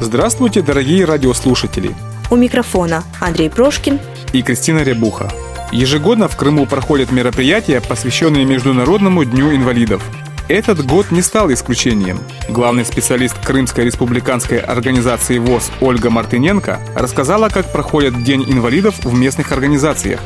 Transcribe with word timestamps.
Здравствуйте, 0.00 0.62
дорогие 0.62 1.04
радиослушатели! 1.04 1.92
У 2.30 2.36
микрофона 2.36 3.02
Андрей 3.20 3.50
Прошкин 3.50 3.98
и 4.32 4.42
Кристина 4.42 4.84
Рябуха. 4.84 5.28
Ежегодно 5.72 6.28
в 6.28 6.36
Крыму 6.36 6.66
проходят 6.66 7.10
мероприятия, 7.10 7.80
посвященные 7.80 8.44
Международному 8.44 9.24
дню 9.24 9.52
инвалидов. 9.56 10.00
Этот 10.48 10.86
год 10.86 11.10
не 11.10 11.20
стал 11.20 11.52
исключением. 11.52 12.20
Главный 12.48 12.84
специалист 12.84 13.36
Крымской 13.44 13.84
республиканской 13.86 14.58
организации 14.58 15.38
ВОЗ 15.38 15.72
Ольга 15.80 16.10
Мартыненко 16.10 16.78
рассказала, 16.94 17.48
как 17.48 17.72
проходит 17.72 18.22
День 18.22 18.44
инвалидов 18.48 18.94
в 19.02 19.12
местных 19.18 19.50
организациях. 19.50 20.20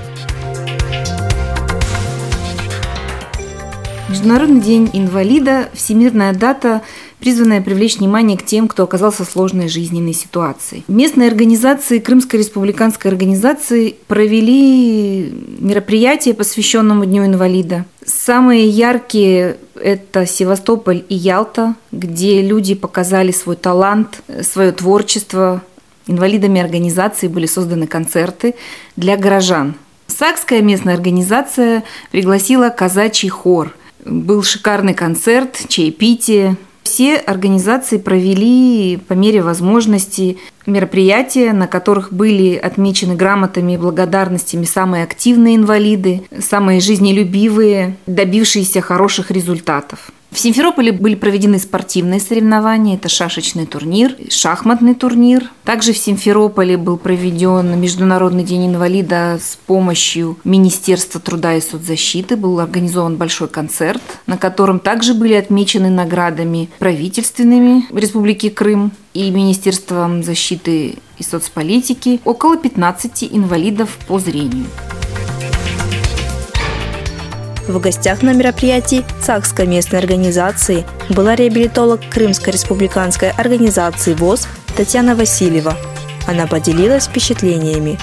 Международный 4.13 4.61
день 4.61 4.91
инвалида– 4.93 5.71
всемирная 5.73 6.35
дата, 6.35 6.83
призванная 7.23 7.61
привлечь 7.61 7.99
внимание 7.99 8.37
к 8.37 8.45
тем, 8.45 8.67
кто 8.67 8.83
оказался 8.83 9.25
в 9.25 9.31
сложной 9.31 9.69
жизненной 9.69 10.13
ситуации. 10.13 10.83
Местные 10.89 11.29
организации 11.29 12.01
Крымской 12.01 12.41
республиканской 12.41 13.13
организации 13.13 13.95
провели 14.09 15.33
мероприятие, 15.61 16.35
посвященному 16.35 17.05
Дню 17.05 17.25
инвалида. 17.25 17.85
Самые 18.05 18.67
яркие– 18.67 19.57
это 19.77 20.27
Севастополь 20.27 21.05
и 21.09 21.15
Ялта, 21.15 21.77
где 21.93 22.43
люди 22.43 22.75
показали 22.75 23.31
свой 23.31 23.55
талант, 23.55 24.21
свое 24.43 24.73
творчество. 24.73 25.63
Инвалидами 26.09 26.61
организации 26.61 27.29
были 27.29 27.47
созданы 27.47 27.87
концерты 27.87 28.57
для 28.97 29.17
горожан. 29.17 29.77
Сакская 30.09 30.61
местная 30.61 30.95
организация 30.95 31.85
пригласила 32.11 32.69
казачий 32.71 33.29
хор. 33.29 33.73
Был 34.05 34.43
шикарный 34.43 34.95
концерт, 34.95 35.61
чаепитие, 35.69 36.57
все 36.83 37.17
организации 37.17 37.99
провели 37.99 38.97
по 38.97 39.13
мере 39.15 39.43
возможности 39.43 40.39
мероприятия, 40.67 41.53
на 41.53 41.67
которых 41.67 42.13
были 42.13 42.55
отмечены 42.55 43.15
грамотами 43.15 43.73
и 43.73 43.79
благодарностями 43.79 44.65
самые 44.65 45.05
активные 45.05 45.57
инвалиды, 45.57 46.23
самые 46.41 46.81
жизнелюбивые, 46.81 47.97
добившиеся 48.07 48.81
хороших 48.81 49.31
результатов. 49.31 50.13
В 50.33 50.39
Симферополе 50.39 50.93
были 50.93 51.15
проведены 51.15 51.59
спортивные 51.59 52.19
соревнования. 52.19 52.97
Это 52.97 53.11
шашечный 53.11 53.67
турнир, 53.67 54.17
шахматный 54.31 54.95
турнир. 54.95 55.51
Также 55.63 55.93
в 55.93 55.99
Симферополе 55.99 56.79
был 56.79 56.97
проведен 56.97 57.79
Международный 57.79 58.43
день 58.43 58.69
инвалида 58.69 59.39
с 59.39 59.59
помощью 59.67 60.39
Министерства 60.43 61.21
труда 61.21 61.55
и 61.55 61.61
соцзащиты. 61.61 62.37
Был 62.37 62.61
организован 62.61 63.17
большой 63.17 63.49
концерт, 63.49 64.03
на 64.27 64.39
котором 64.39 64.81
также 64.81 65.13
были 65.13 65.35
отмечены 65.35 65.91
наградами 65.91 66.71
правительственными 66.79 67.85
Республики 67.93 68.49
Крым 68.49 68.93
и 69.13 69.31
Министерством 69.31 70.23
защиты 70.23 70.97
и 71.19 71.23
соцполитики 71.23 72.21
около 72.25 72.57
15 72.57 73.25
инвалидов 73.33 73.99
по 74.09 74.19
зрению. 74.19 74.65
В 77.69 77.79
гостях 77.79 78.23
на 78.23 78.33
мероприятии 78.33 79.05
Сакской 79.21 79.67
местной 79.69 80.01
организации 80.01 80.85
была 81.09 81.37
реабилитолог 81.37 82.01
Крымской 82.11 82.53
республиканской 82.53 83.31
организации 83.31 84.15
ВОЗ 84.15 84.49
Татьяна 84.77 85.15
Васильева. 85.15 85.77
Она 86.27 86.49
поделилась 86.49 87.07
впечатлениями. 87.07 87.99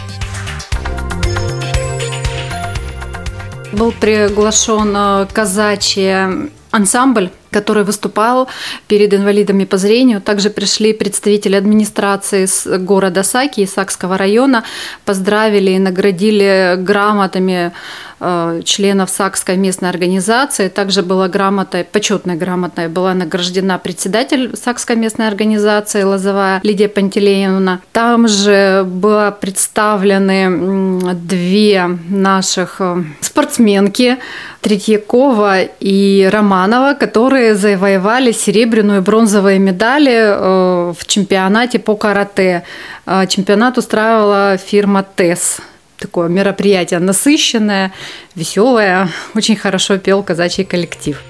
Был 3.74 3.92
приглашен 3.92 4.94
э, 4.96 5.28
казачий 5.34 6.48
ансамбль 6.72 7.30
который 7.52 7.84
выступал 7.84 8.48
перед 8.88 9.14
инвалидами 9.14 9.66
по 9.66 9.78
зрению. 9.78 10.22
Также 10.22 10.50
пришли 10.50 10.94
представители 10.94 11.56
администрации 11.56 12.48
города 12.78 13.24
Саки, 13.24 13.66
Сакского 13.66 14.18
района, 14.18 14.64
поздравили 15.06 15.72
и 15.72 15.80
наградили 15.80 16.76
грамотами 16.78 17.72
э, 18.20 18.62
членов 18.66 19.10
Сакской 19.10 19.58
местной 19.58 19.90
организации. 19.90 20.68
Также 20.70 21.02
была 21.02 21.28
грамота, 21.28 21.86
почетная 21.92 22.36
грамота, 22.36 22.88
была 22.90 23.14
награждена 23.14 23.80
председатель 23.80 24.56
Сакской 24.56 24.96
местной 24.96 25.28
организации 25.28 26.04
Лозовая 26.04 26.60
Лидия 26.64 26.88
Пантелеевна. 26.90 27.80
Там 27.92 28.28
же 28.28 28.84
были 28.86 29.34
представлены 29.40 31.14
две 31.14 31.98
наших 32.10 32.76
э, 32.80 33.04
спортсменки 33.22 34.18
Третьякова 34.62 35.62
и 35.80 36.30
Романова, 36.32 36.94
которые 36.94 37.39
которые 37.40 37.56
завоевали 37.56 38.34
серебряную 38.34 39.00
и 39.00 39.02
бронзовые 39.02 39.60
медали 39.60 40.12
э, 40.12 40.94
в 40.94 41.08
чемпионате 41.08 41.80
по 41.80 41.96
карате. 41.96 42.64
Э, 43.06 43.26
чемпионат 43.28 43.78
устраивала 43.78 44.58
фирма 44.58 45.04
ТЭС. 45.04 45.60
Такое 45.98 46.28
мероприятие 46.28 47.00
насыщенное, 47.00 47.94
веселое. 48.36 49.08
Очень 49.36 49.56
хорошо 49.56 49.98
пел 49.98 50.22
казачий 50.22 50.66
коллектив. 50.66 51.22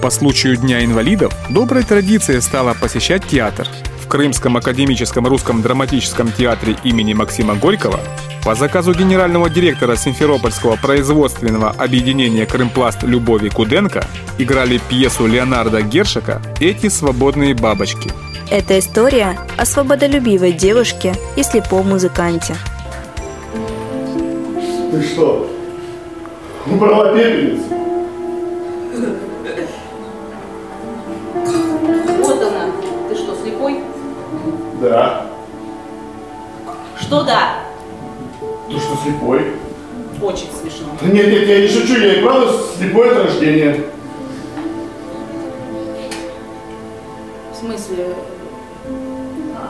По 0.00 0.08
случаю 0.08 0.56
Дня 0.56 0.82
инвалидов 0.82 1.34
доброй 1.50 1.82
традицией 1.82 2.40
стало 2.40 2.72
посещать 2.72 3.26
театр. 3.26 3.68
В 4.06 4.08
Крымском 4.08 4.56
академическом 4.56 5.26
русском 5.26 5.62
драматическом 5.62 6.30
театре 6.30 6.76
имени 6.84 7.12
Максима 7.12 7.56
Горького 7.56 7.98
по 8.44 8.54
заказу 8.54 8.94
генерального 8.94 9.50
директора 9.50 9.96
Симферопольского 9.96 10.76
производственного 10.76 11.70
объединения 11.70 12.46
«Крымпласт» 12.46 13.02
Любови 13.02 13.48
Куденко 13.48 14.06
играли 14.38 14.80
пьесу 14.88 15.26
Леонарда 15.26 15.82
Гершика 15.82 16.40
«Эти 16.60 16.88
свободные 16.88 17.54
бабочки». 17.54 18.12
Это 18.48 18.78
история 18.78 19.36
о 19.56 19.66
свободолюбивой 19.66 20.52
девушке 20.52 21.16
и 21.34 21.42
слепом 21.42 21.88
музыканте. 21.88 22.54
Ты 24.92 25.02
что, 25.02 25.50
убрала 26.66 27.12
пепельницу? 27.12 27.85
Что 37.06 37.22
да? 37.22 37.58
Ты 38.68 38.80
что, 38.80 38.96
слепой? 39.04 39.52
Очень 40.20 40.48
смешно. 40.60 40.88
Нет, 41.02 41.28
нет, 41.28 41.46
я 41.46 41.60
не 41.60 41.68
шучу, 41.68 42.00
я 42.00 42.14
и 42.14 42.22
правда 42.22 42.52
слепой 42.76 43.10
от 43.12 43.26
рождения. 43.26 43.80
В 47.52 47.56
смысле? 47.56 48.08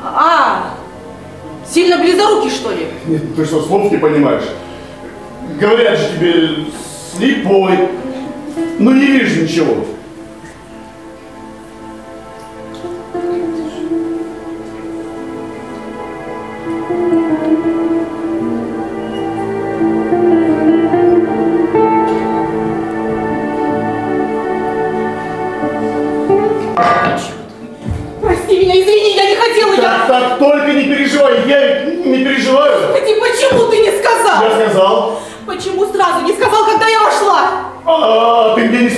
А, 0.02 0.76
сильно 1.68 1.98
близорукий, 1.98 2.48
что 2.48 2.70
ли? 2.70 2.86
Нет, 3.06 3.36
ты 3.36 3.44
что, 3.44 3.60
слов 3.62 3.92
не 3.92 3.98
понимаешь? 3.98 4.44
Говорят 5.60 5.98
же 5.98 6.08
тебе, 6.16 6.64
слепой. 7.14 7.90
Ну 8.78 8.92
не 8.92 9.06
вижу 9.06 9.42
ничего. 9.42 9.84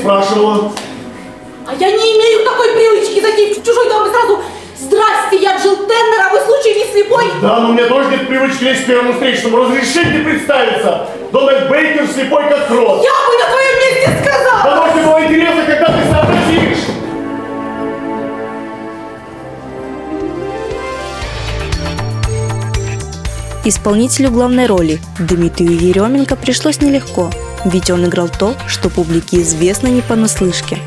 Спрашивала. 0.09 0.73
А 1.67 1.75
я 1.75 1.91
не 1.91 1.97
имею 1.97 2.45
такой 2.45 2.73
привычки 2.73 3.21
зайти 3.21 3.61
в 3.61 3.65
чужой 3.65 3.89
дом 3.89 4.07
и 4.07 4.11
сразу 4.11 4.41
Здрасте, 4.81 5.37
я 5.37 5.59
Джилл 5.59 5.77
Теннер, 5.77 6.21
а 6.25 6.33
вы 6.33 6.41
случай 6.41 6.79
не 6.79 6.85
слепой? 6.93 7.25
Да, 7.43 7.59
но 7.59 7.71
у 7.71 7.73
меня 7.73 7.87
тоже 7.87 8.11
нет 8.11 8.29
привычки 8.29 8.63
лезть 8.65 8.85
к 8.85 8.87
первому 8.87 9.13
встречному. 9.13 9.57
Разрешите 9.59 10.21
представиться. 10.25 11.09
Дональд 11.33 11.69
Бейкер 11.69 12.07
слепой 12.07 12.45
как 12.49 12.69
крот. 12.69 13.03
Я 13.03 13.11
бы 13.11 13.39
на 13.39 13.51
твоем 13.51 13.79
месте 13.81 14.25
сказала. 14.25 14.63
Да, 14.65 14.87
может, 14.87 15.05
было 15.05 15.25
интересно 15.25 15.69
Исполнителю 23.69 24.31
главной 24.31 24.65
роли 24.65 24.99
Дмитрию 25.19 25.73
Еременко 25.73 26.37
пришлось 26.37 26.81
нелегко, 26.81 27.31
ведь 27.67 27.91
он 27.91 28.07
играл 28.07 28.31
то, 28.31 28.55
что 28.67 28.89
публике 28.89 29.43
известно 29.43 29.89
не 29.89 30.01
понаслышке. 30.01 30.79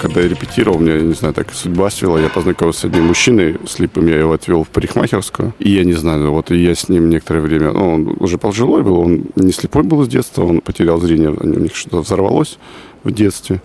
Когда 0.00 0.22
я 0.22 0.28
репетировал, 0.28 0.78
мне, 0.78 0.98
не 0.98 1.12
знаю, 1.12 1.34
так 1.34 1.52
судьба 1.52 1.90
свела. 1.90 2.18
Я 2.18 2.30
познакомился 2.30 2.80
с 2.80 2.84
одним 2.86 3.08
мужчиной 3.08 3.58
слепым, 3.66 4.06
я 4.06 4.18
его 4.18 4.32
отвел 4.32 4.64
в 4.64 4.68
парикмахерскую. 4.68 5.52
И 5.58 5.72
я 5.72 5.84
не 5.84 5.92
знаю, 5.92 6.30
вот 6.32 6.50
и 6.50 6.56
я 6.56 6.74
с 6.74 6.88
ним 6.88 7.10
некоторое 7.10 7.40
время... 7.40 7.72
Ну, 7.72 7.92
он 7.92 8.16
уже 8.18 8.38
пожилой 8.38 8.82
был, 8.82 8.98
он 8.98 9.26
не 9.34 9.52
слепой 9.52 9.82
был 9.82 10.06
с 10.06 10.08
детства, 10.08 10.42
он 10.42 10.62
потерял 10.62 10.98
зрение, 11.00 11.32
у 11.32 11.46
них 11.46 11.76
что-то 11.76 12.00
взорвалось 12.00 12.56
в 13.04 13.12
детстве. 13.12 13.60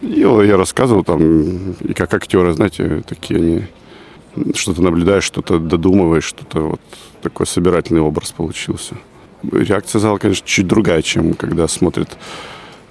И 0.00 0.20
я 0.20 0.56
рассказывал 0.56 1.02
там, 1.02 1.72
и 1.80 1.92
как 1.92 2.14
актеры, 2.14 2.52
знаете, 2.52 3.02
такие 3.08 3.40
они 3.40 3.62
что-то 4.54 4.82
наблюдаешь, 4.82 5.24
что-то 5.24 5.58
додумываешь, 5.58 6.24
что-то 6.24 6.60
вот 6.60 6.80
такой 7.22 7.46
собирательный 7.46 8.00
образ 8.00 8.32
получился. 8.32 8.94
Реакция 9.50 10.00
зала, 10.00 10.18
конечно, 10.18 10.46
чуть 10.46 10.66
другая, 10.66 11.02
чем 11.02 11.34
когда 11.34 11.66
смотрит 11.68 12.08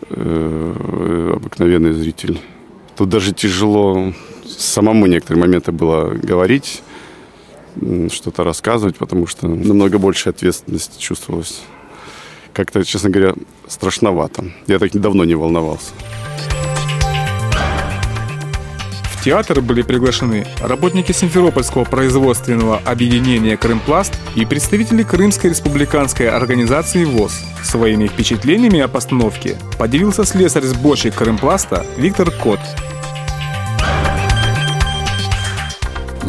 э, 0.09 1.33
обыкновенный 1.35 1.93
зритель. 1.93 2.39
Тут 2.95 3.09
даже 3.09 3.33
тяжело 3.33 4.13
самому 4.45 5.05
некоторые 5.05 5.41
моменты 5.41 5.71
было 5.71 6.09
говорить, 6.09 6.81
что-то 8.11 8.43
рассказывать, 8.43 8.97
потому 8.97 9.27
что 9.27 9.47
намного 9.47 9.99
больше 9.99 10.29
ответственности 10.29 10.99
чувствовалось. 10.99 11.61
Как-то, 12.53 12.83
честно 12.83 13.09
говоря, 13.09 13.35
страшновато. 13.67 14.51
Я 14.67 14.79
так 14.79 14.91
давно 14.91 15.23
не 15.23 15.35
волновался. 15.35 15.93
В 19.19 19.23
театр 19.25 19.59
были 19.59 19.81
приглашены 19.81 20.47
работники 20.61 21.11
Симферопольского 21.11 21.83
производственного 21.83 22.77
объединения 22.85 23.57
«Крымпласт» 23.57 24.13
и 24.35 24.45
представители 24.45 25.03
Крымской 25.03 25.49
республиканской 25.49 26.29
организации 26.29 27.03
ВОЗ. 27.03 27.33
Своими 27.61 28.07
впечатлениями 28.07 28.79
о 28.79 28.87
постановке 28.87 29.57
поделился 29.77 30.23
слесарь-сборщик 30.23 31.15
Крымпласта 31.15 31.85
Виктор 31.97 32.31
Кот. 32.31 32.61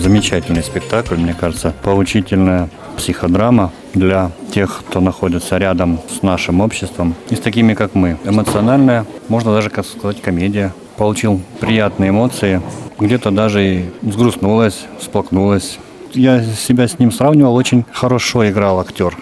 Замечательный 0.00 0.62
спектакль, 0.62 1.16
мне 1.16 1.34
кажется, 1.34 1.74
поучительная 1.82 2.70
психодрама 2.96 3.70
для 3.92 4.30
тех, 4.50 4.82
кто 4.88 5.00
находится 5.00 5.58
рядом 5.58 6.00
с 6.08 6.22
нашим 6.22 6.62
обществом 6.62 7.14
и 7.28 7.36
с 7.36 7.40
такими, 7.40 7.74
как 7.74 7.94
мы. 7.94 8.16
Эмоциональная, 8.24 9.04
можно 9.28 9.52
даже, 9.52 9.68
как 9.68 9.84
сказать, 9.84 10.22
комедия 10.22 10.72
получил 10.96 11.42
приятные 11.60 12.10
эмоции, 12.10 12.62
где-то 12.98 13.30
даже 13.30 13.62
и 13.62 13.84
сгрустнулась, 14.00 14.86
всплакнулась. 14.98 15.78
Я 16.14 16.42
себя 16.44 16.88
с 16.88 16.98
ним 16.98 17.12
сравнивал, 17.12 17.54
очень 17.54 17.84
хорошо 17.92 18.48
играл 18.48 18.80
актер. 18.80 19.14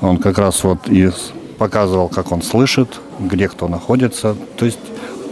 Он 0.00 0.18
как 0.18 0.38
раз 0.38 0.62
вот 0.62 0.88
и 0.88 1.10
показывал, 1.58 2.08
как 2.08 2.30
он 2.30 2.42
слышит, 2.42 3.00
где 3.18 3.48
кто 3.48 3.66
находится. 3.66 4.36
То 4.56 4.66
есть 4.66 4.78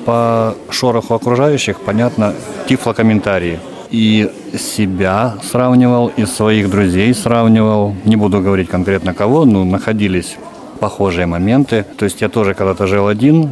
по 0.04 0.56
шороху 0.68 1.14
окружающих 1.14 1.78
понятно 1.78 2.34
тифлокомментарии. 2.68 3.60
И 3.90 4.30
себя 4.58 5.34
сравнивал, 5.42 6.08
и 6.16 6.26
своих 6.26 6.70
друзей 6.70 7.14
сравнивал. 7.14 7.94
Не 8.04 8.16
буду 8.16 8.40
говорить 8.40 8.68
конкретно 8.68 9.14
кого, 9.14 9.44
но 9.44 9.64
находились 9.64 10.36
похожие 10.80 11.26
моменты. 11.26 11.84
То 11.96 12.04
есть 12.04 12.20
я 12.20 12.28
тоже 12.28 12.54
когда-то 12.54 12.86
жил 12.86 13.06
один, 13.06 13.50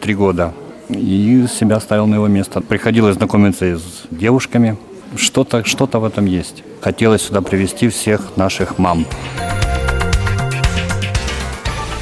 три 0.00 0.14
года, 0.14 0.54
и 0.88 1.46
себя 1.48 1.80
ставил 1.80 2.06
на 2.06 2.16
его 2.16 2.28
место. 2.28 2.60
Приходилось 2.60 3.16
знакомиться 3.16 3.76
с 3.76 4.02
девушками. 4.10 4.76
Что-то 5.16 5.64
что 5.64 5.86
в 5.86 6.04
этом 6.04 6.26
есть. 6.26 6.62
Хотелось 6.80 7.22
сюда 7.22 7.40
привести 7.40 7.88
всех 7.88 8.36
наших 8.36 8.78
мам. 8.78 9.04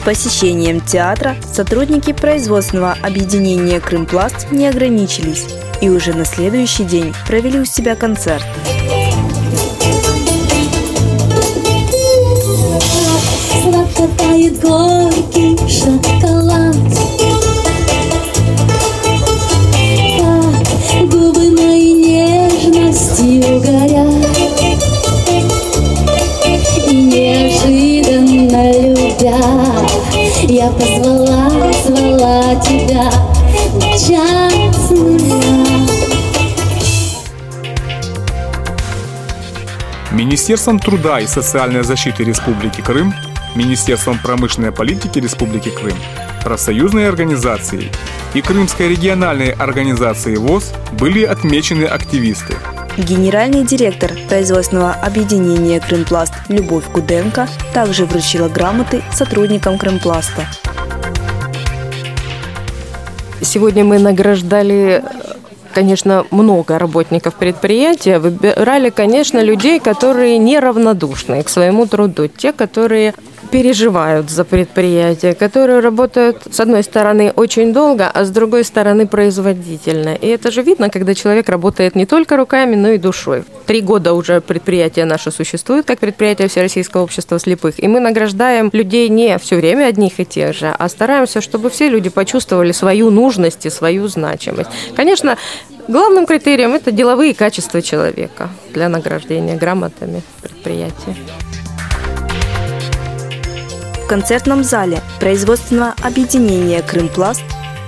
Посещением 0.05 0.81
театра 0.81 1.37
сотрудники 1.53 2.13
производственного 2.13 2.97
объединения 3.03 3.81
«Крымпласт» 3.81 4.51
не 4.53 4.67
ограничились 4.67 5.45
и 5.81 5.89
уже 5.89 6.13
на 6.13 6.25
следующий 6.25 6.85
день 6.85 7.15
провели 7.27 7.61
у 7.61 7.65
себя 7.65 7.95
концерт. 7.95 8.45
Сладко 13.63 14.09
тает 14.17 14.61
горький 14.61 15.57
шоколад 15.69 17.18
Министерством 40.49 40.79
труда 40.79 41.21
и 41.21 41.27
социальной 41.27 41.85
защиты 41.85 42.25
Республики 42.25 42.81
Крым, 42.81 43.13
Министерством 43.55 44.19
промышленной 44.19 44.73
политики 44.73 45.19
Республики 45.19 45.69
Крым, 45.69 45.93
профсоюзной 46.43 47.07
организацией 47.07 47.91
и 48.33 48.41
Крымской 48.41 48.89
региональной 48.89 49.51
организацией 49.51 50.39
ВОЗ 50.39 50.73
были 50.93 51.23
отмечены 51.25 51.85
активисты– 51.85 52.57
Генеральный 52.97 53.63
директор 53.67 54.11
производственного 54.31 54.93
объединения 54.93 55.81
«Крымпласт» 55.81 56.33
Любовь 56.49 56.85
Куденко 56.91 57.47
также 57.75 58.07
вручила 58.07 58.49
грамоты 58.49 59.03
сотрудникам 59.13 59.77
«Крымпласта». 59.77 60.47
Сегодня 63.43 63.85
мы 63.85 63.99
награждали 63.99 65.05
конечно, 65.79 66.27
много 66.33 66.77
работников 66.77 67.37
предприятия, 67.37 68.19
выбирали, 68.19 68.91
конечно, 68.91 69.41
людей, 69.41 69.79
которые 69.79 70.37
неравнодушны 70.37 71.45
к 71.45 71.49
своему 71.49 71.87
труду, 71.87 72.27
те, 72.27 72.53
которые 72.53 73.15
переживают 73.51 74.31
за 74.31 74.45
предприятие, 74.45 75.35
которые 75.35 75.81
работают, 75.81 76.43
с 76.51 76.61
одной 76.61 76.83
стороны, 76.83 77.33
очень 77.35 77.73
долго, 77.73 78.09
а 78.09 78.25
с 78.25 78.31
другой 78.31 78.65
стороны, 78.65 79.07
производительно. 79.07 80.15
И 80.15 80.27
это 80.27 80.51
же 80.51 80.63
видно, 80.63 80.91
когда 80.91 81.15
человек 81.15 81.49
работает 81.49 81.95
не 81.95 82.07
только 82.07 82.37
руками, 82.37 82.77
но 82.77 82.91
и 82.91 82.99
душой. 82.99 83.45
Три 83.67 83.81
года 83.81 84.13
уже 84.15 84.41
предприятие 84.41 85.05
наше 85.05 85.31
существует, 85.31 85.87
как 85.87 85.99
предприятие 85.99 86.49
Всероссийского 86.49 87.03
общества 87.03 87.39
слепых, 87.39 87.83
и 87.83 87.89
мы 87.89 88.01
награждаем 88.01 88.71
людей 88.73 89.09
не 89.09 89.39
все 89.39 89.57
время 89.57 89.87
одних 89.87 90.21
и 90.21 90.25
тех 90.25 90.55
же, 90.55 90.75
а 90.79 90.89
стараемся, 90.89 91.41
чтобы 91.41 91.71
все 91.71 91.89
люди 91.89 92.09
почувствовали 92.09 92.73
свою 92.73 93.11
нужность 93.11 93.67
и 93.67 93.71
свою 93.71 94.09
значимость. 94.09 94.71
Конечно, 94.97 95.37
главным 95.87 96.27
критерием 96.27 96.75
это 96.75 96.91
деловые 96.91 97.35
качества 97.35 97.83
человека 97.83 98.49
для 98.73 98.89
награждения 98.89 99.57
грамотами 99.57 100.23
предприятия 100.43 101.17
концертном 104.09 104.65
зале 104.65 105.01
производственного 105.21 105.95
объединения 106.03 106.83
«Крымпласт» 106.83 107.43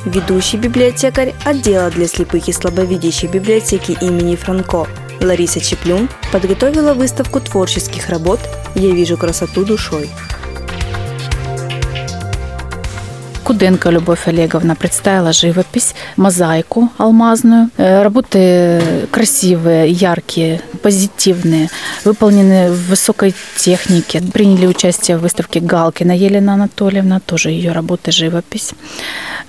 ведущий 0.04 0.56
библиотекарь 0.56 1.34
отдела 1.44 1.90
для 1.90 2.06
слепых 2.06 2.48
и 2.48 2.52
слабовидящих 2.52 3.30
библиотеки 3.30 3.96
имени 4.00 4.36
Франко 4.36 4.86
Лариса 5.20 5.60
Чеплюн 5.60 6.08
подготовила 6.30 6.94
выставку 6.94 7.40
творческих 7.40 8.08
работ 8.08 8.40
«Я 8.74 8.92
вижу 8.92 9.16
красоту 9.16 9.64
душой». 9.64 10.10
Куденко 13.50 13.90
Любовь 13.90 14.28
Олеговна 14.28 14.76
представила 14.76 15.32
живопись, 15.32 15.96
мозаику 16.16 16.88
алмазную. 16.98 17.68
Э, 17.78 18.04
работы 18.04 18.80
красивые, 19.10 19.90
яркие, 19.90 20.60
позитивные, 20.84 21.68
выполнены 22.04 22.70
в 22.70 22.90
высокой 22.90 23.34
технике. 23.56 24.22
Приняли 24.32 24.66
участие 24.66 25.16
в 25.16 25.22
выставке 25.22 25.58
Галкина 25.58 26.16
Елена 26.16 26.54
Анатольевна, 26.54 27.18
тоже 27.18 27.50
ее 27.50 27.72
работа 27.72 28.12
живопись. 28.12 28.70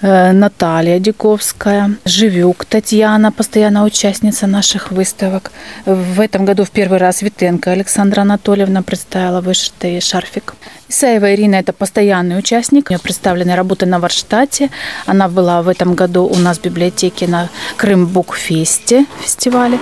Э, 0.01 0.31
Наталья 0.31 0.98
Диковская, 0.98 1.91
Живюк 2.03 2.65
Татьяна, 2.65 3.31
постоянная 3.31 3.84
участница 3.84 4.48
наших 4.48 4.91
выставок. 4.91 5.51
В 5.86 6.20
этом 6.20 6.46
году 6.46 6.63
в 6.63 6.72
первый 6.72 6.98
раз 6.98 7.22
Витенко 7.22 7.70
Александра 7.70 8.22
Анатольевна 8.22 8.81
представила 8.81 9.41
вышитый 9.41 10.01
шарфик. 10.01 10.55
Исаева 10.91 11.33
Ирина– 11.33 11.55
это 11.62 11.71
постоянный 11.71 12.38
участник. 12.38 12.89
У 12.89 12.93
нее 12.93 13.00
представлены 13.00 13.55
работы 13.55 13.86
на 13.86 13.98
Варштате. 14.00 14.69
Она 15.05 15.29
была 15.29 15.62
в 15.62 15.69
этом 15.69 15.95
году 15.95 16.25
у 16.25 16.36
нас 16.36 16.57
в 16.57 16.63
библиотеке 16.63 17.27
на 17.27 17.50
Крым 17.77 18.07
Букфесте 18.07 19.05
фестивале. 19.21 19.79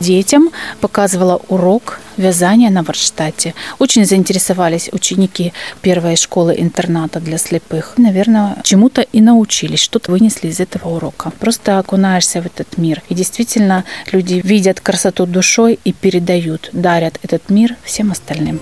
Детям 0.00 0.50
показывала 0.82 1.40
урок 1.48 1.98
вязания 2.18 2.68
на 2.68 2.82
Варштате. 2.82 3.54
Очень 3.78 4.04
заинтересовались 4.04 4.90
ученики 4.92 5.54
первой 5.80 6.16
школы-интерната 6.16 7.20
для 7.20 7.38
слепых. 7.38 7.94
Наверное, 7.96 8.58
чему-то 8.62 9.00
и 9.00 9.22
научились, 9.22 9.80
что-то 9.80 10.10
вынесли 10.10 10.48
из 10.48 10.60
этого 10.60 10.90
урока. 10.90 11.32
Просто 11.40 11.78
окунаешься 11.78 12.42
в 12.42 12.46
этот 12.46 12.76
мир. 12.76 13.02
И 13.08 13.14
действительно, 13.14 13.84
люди 14.12 14.42
видят 14.44 14.82
красоту 14.82 15.24
душой 15.24 15.78
и 15.84 15.94
передают, 15.94 16.68
дарят 16.74 17.18
этот 17.22 17.48
мир 17.48 17.76
всем 17.82 18.12
остальным. 18.12 18.60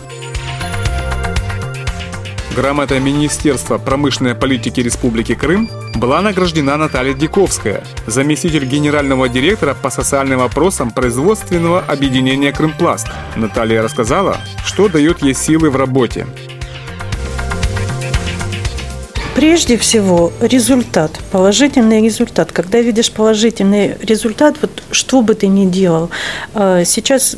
Грамотой 2.59 2.99
Министерства 2.99 3.79
промышленной 3.79 4.35
политики 4.35 4.81
Республики 4.81 5.37
Крым 5.37 5.71
была 5.95 6.21
награждена 6.21 6.77
Наталья 6.77 7.15
Диковская, 7.15 7.85
заместитель 8.09 8.65
генерального 8.65 9.29
директора 9.29 9.77
по 9.81 9.91
социальным 9.91 10.41
вопросам 10.41 10.91
производственного 10.91 11.79
объединения 11.79 12.50
«Крымпласт». 12.50 13.07
Наталья 13.37 13.81
рассказала, 13.81 14.38
что 14.67 14.88
дает 14.88 15.23
ей 15.23 15.35
силы 15.35 15.71
в 15.71 15.77
работе. 15.77 16.27
Прежде 19.37 19.77
всего, 19.77 20.33
результат, 20.41 21.12
положительный 21.31 22.03
результат. 22.03 22.50
Когда 22.50 22.81
видишь 22.81 23.12
положительный 23.12 23.97
результат, 24.03 24.57
вот 24.61 24.83
что 24.91 25.23
бы 25.23 25.37
ты 25.37 25.47
ни 25.47 25.65
делал, 25.65 26.11
э, 26.55 26.83
сейчас 26.85 27.37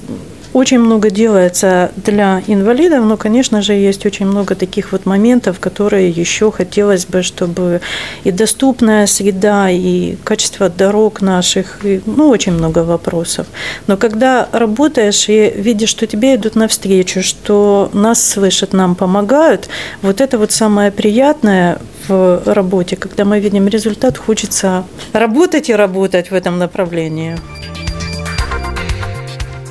очень 0.52 0.78
много 0.78 1.10
делается 1.10 1.92
для 1.96 2.42
инвалидов, 2.46 3.04
но, 3.04 3.16
конечно 3.16 3.62
же, 3.62 3.72
есть 3.74 4.06
очень 4.06 4.26
много 4.26 4.54
таких 4.54 4.92
вот 4.92 5.06
моментов, 5.06 5.60
которые 5.60 6.10
еще 6.10 6.50
хотелось 6.50 7.06
бы, 7.06 7.22
чтобы 7.22 7.80
и 8.24 8.30
доступная 8.30 9.06
среда, 9.06 9.70
и 9.70 10.16
качество 10.24 10.68
дорог 10.68 11.20
наших, 11.20 11.84
и, 11.84 12.00
ну, 12.06 12.28
очень 12.28 12.52
много 12.52 12.80
вопросов. 12.80 13.46
Но 13.86 13.96
когда 13.96 14.48
работаешь 14.52 15.28
и 15.28 15.52
видишь, 15.56 15.90
что 15.90 16.06
тебе 16.06 16.34
идут 16.34 16.56
навстречу, 16.56 17.22
что 17.22 17.90
нас 17.92 18.22
слышат, 18.22 18.72
нам 18.72 18.94
помогают, 18.94 19.68
вот 20.02 20.20
это 20.20 20.38
вот 20.38 20.52
самое 20.52 20.90
приятное 20.90 21.78
в 22.08 22.42
работе, 22.46 22.96
когда 22.96 23.24
мы 23.24 23.40
видим 23.40 23.68
результат, 23.68 24.18
хочется 24.18 24.84
работать 25.12 25.68
и 25.68 25.74
работать 25.74 26.30
в 26.30 26.34
этом 26.34 26.58
направлении. 26.58 27.36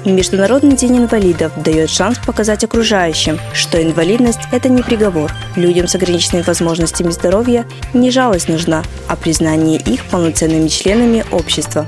Международный 0.06 0.76
день 0.76 0.98
инвалидов 0.98 1.52
дает 1.62 1.90
шанс 1.90 2.18
показать 2.20 2.64
окружающим, 2.64 3.38
что 3.54 3.82
инвалидность– 3.82 4.40
это 4.52 4.70
не 4.70 4.82
приговор. 4.82 5.32
Людям 5.56 5.88
с 5.88 5.96
ограниченными 5.96 6.44
возможностями 6.44 7.10
здоровья 7.10 7.66
не 7.94 8.10
жалость 8.10 8.48
нужна, 8.48 8.84
а 9.08 9.16
признание 9.16 9.78
их 9.78 10.06
полноценными 10.06 10.68
членами 10.70 11.26
общества. 11.32 11.86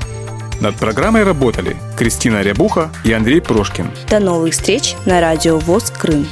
Над 0.60 0.76
программой 0.76 1.24
работали 1.24 1.78
Кристина 1.98 2.42
Рябуха 2.42 2.92
и 3.04 3.14
Андрей 3.14 3.42
Прошкин. 3.42 3.90
До 4.10 4.20
новых 4.20 4.54
встреч 4.54 4.96
на 5.06 5.22
радио 5.22 5.58
ВОЗ 5.58 5.92
Крым. 5.92 6.28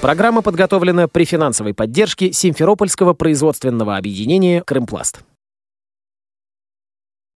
Программа 0.00 0.42
подготовлена 0.42 1.08
при 1.08 1.24
финансовой 1.24 1.74
поддержке 1.74 2.32
Симферопольского 2.32 3.12
производственного 3.12 3.96
объединения 3.96 4.62
«Крымпласт». 4.62 5.20